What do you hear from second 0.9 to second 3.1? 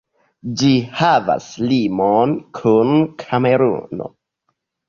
havas limon kun